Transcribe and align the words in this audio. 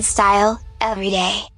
Style, 0.00 0.58
every 0.80 1.10
day. 1.10 1.51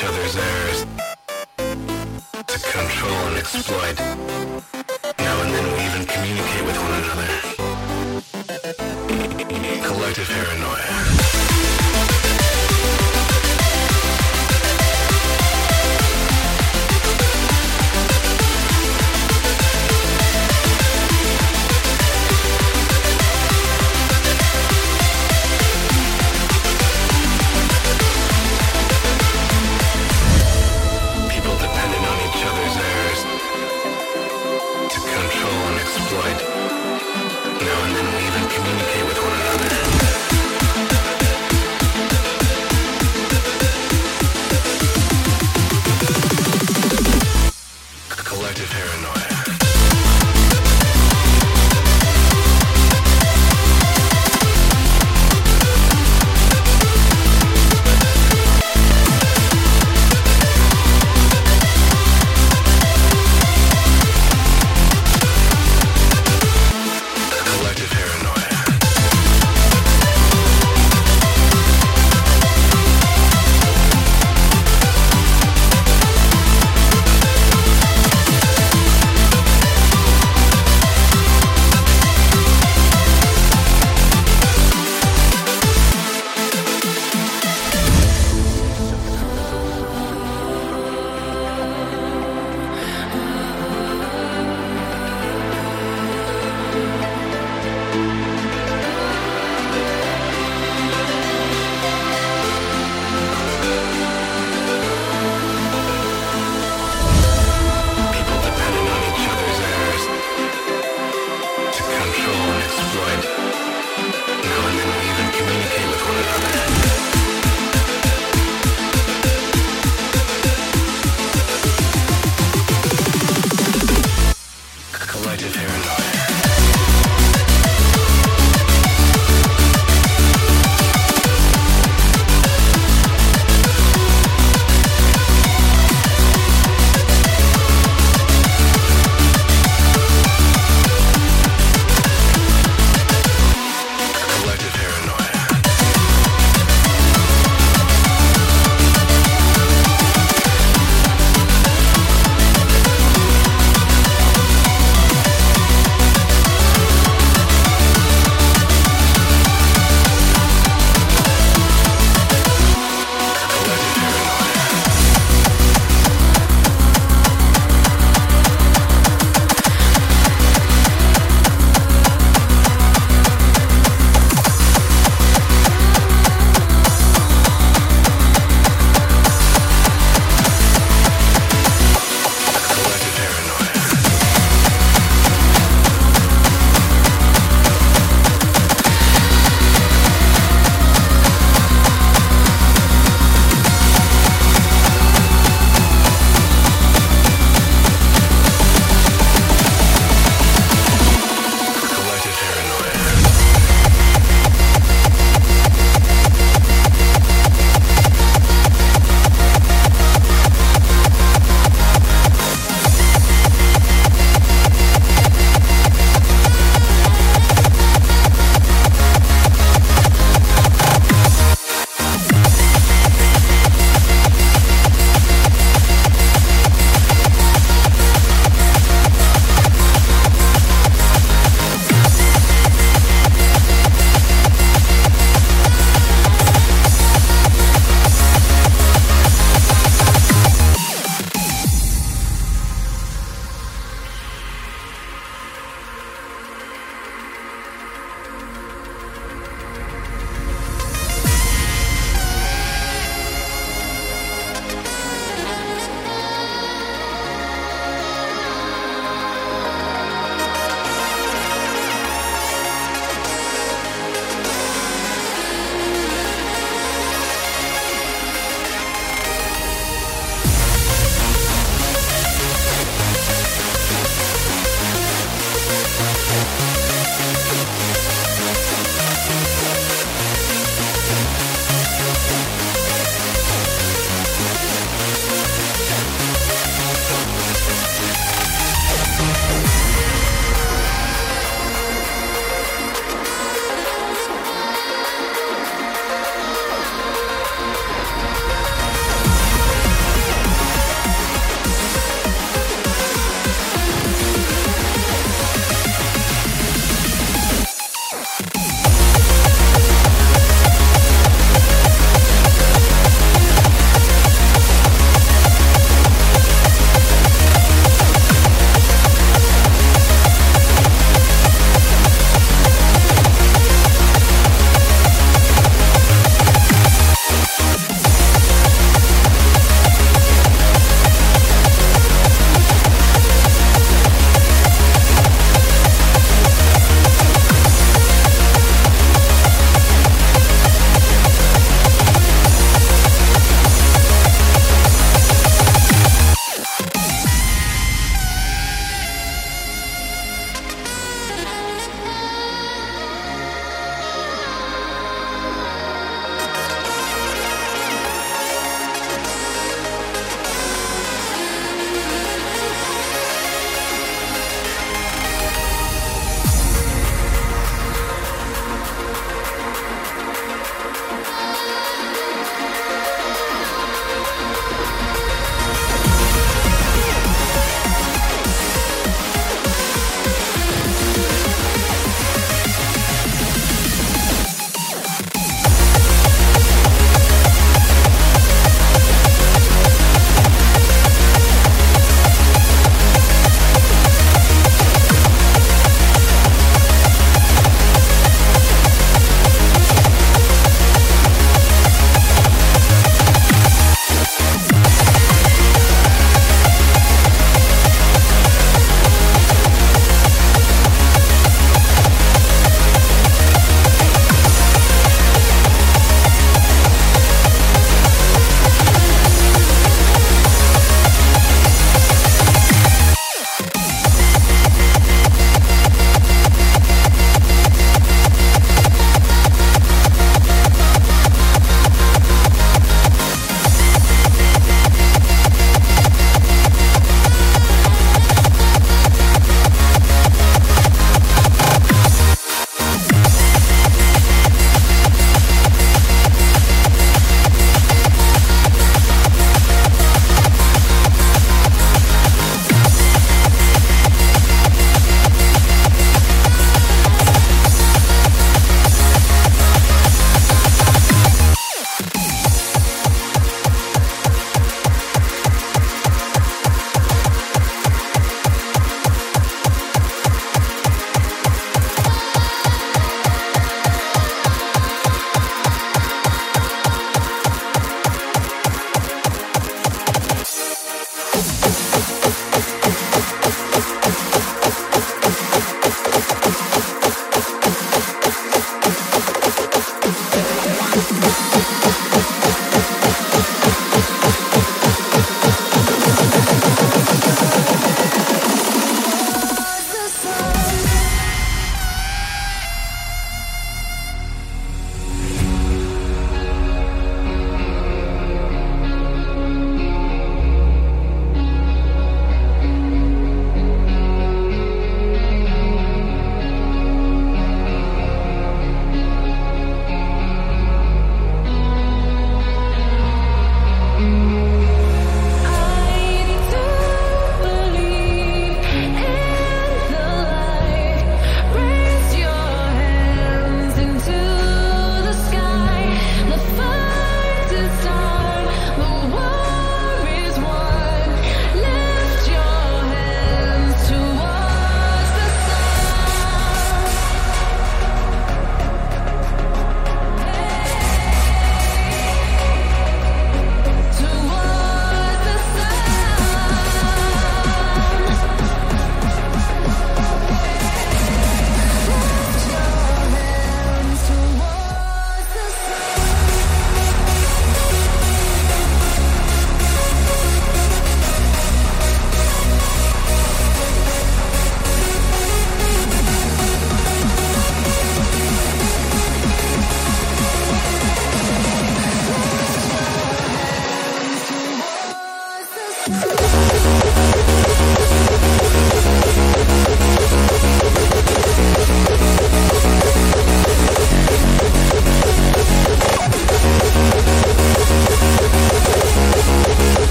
Each 0.00 0.06
other's 0.06 0.34
to 2.46 2.58
control 2.72 3.12
and 3.12 3.36
exploit. 3.36 4.59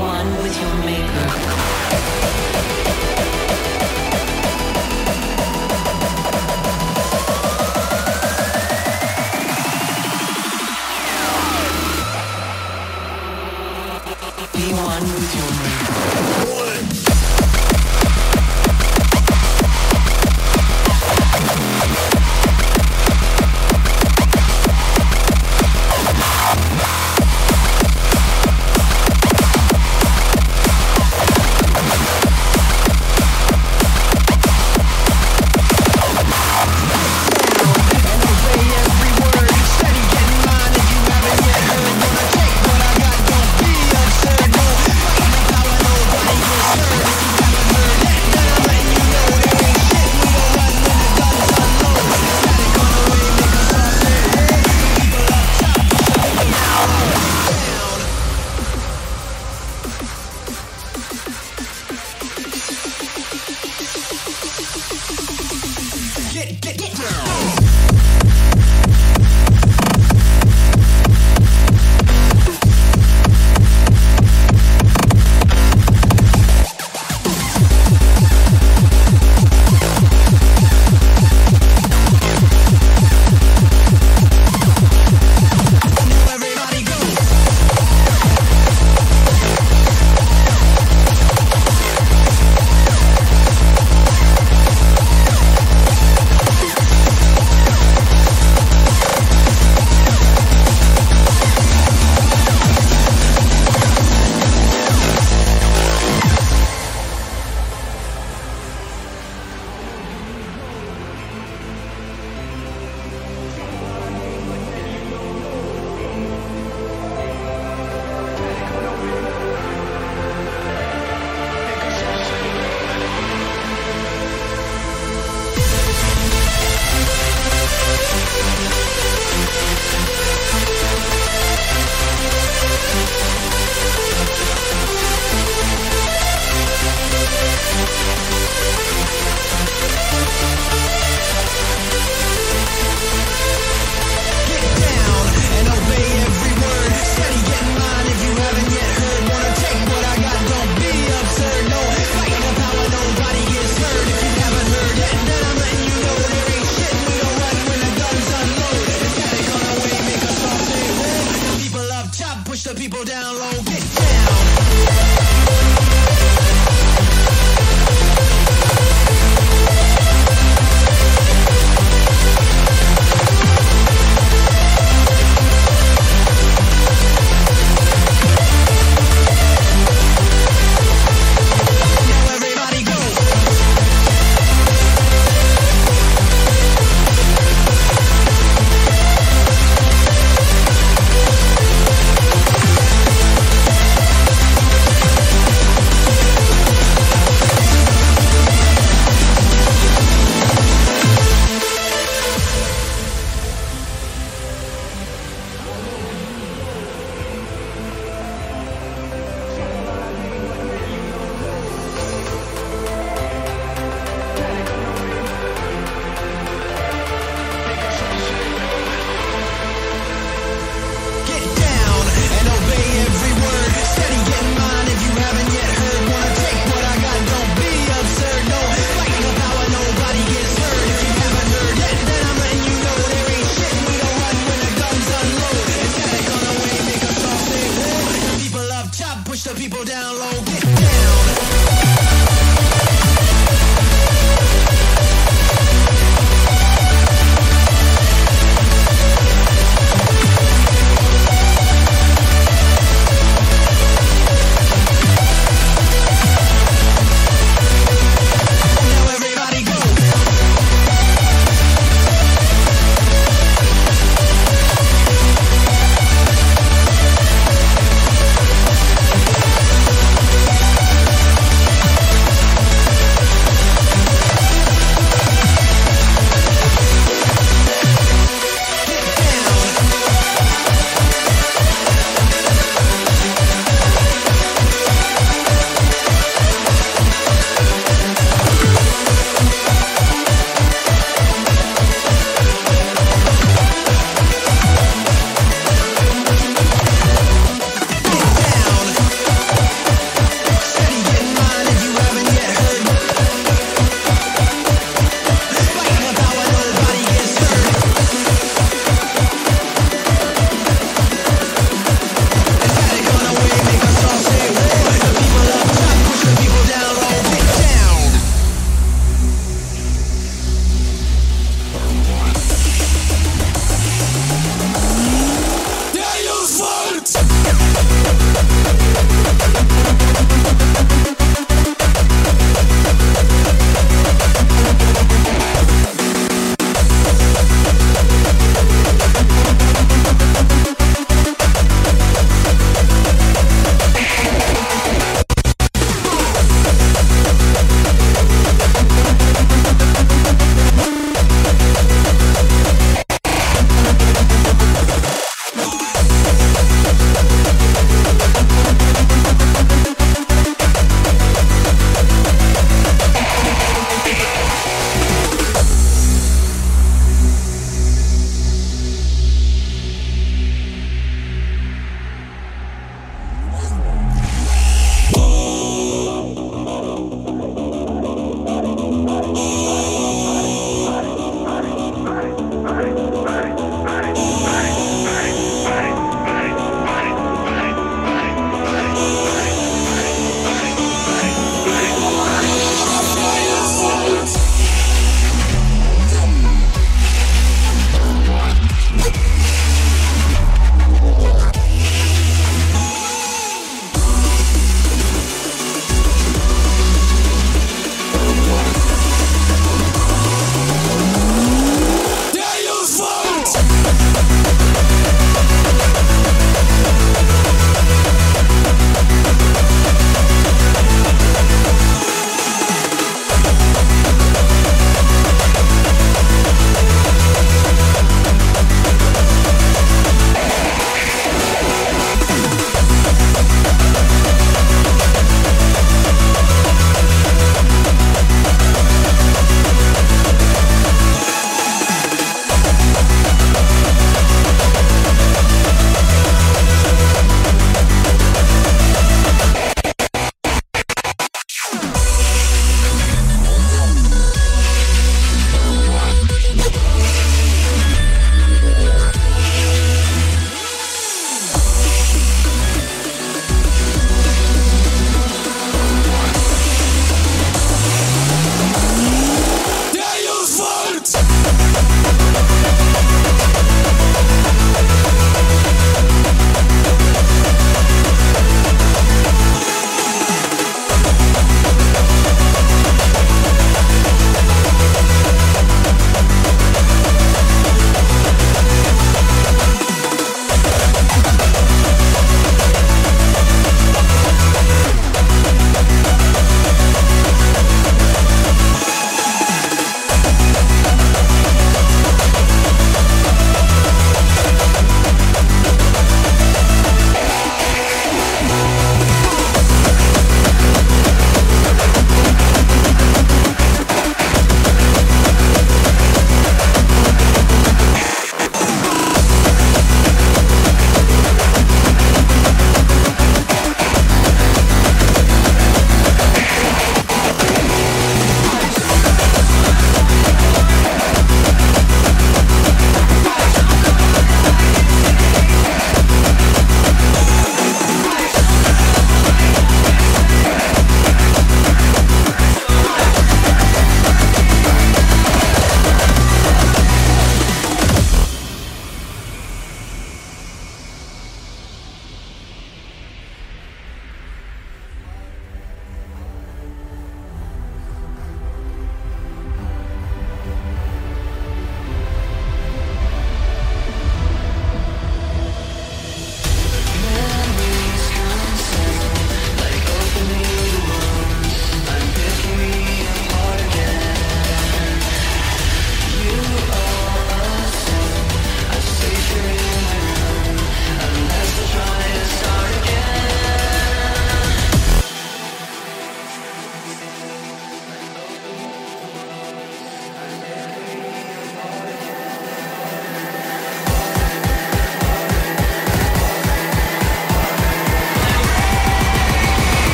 one 0.00 0.30
with 0.42 0.58
your 0.60 0.74
maker. 0.84 2.79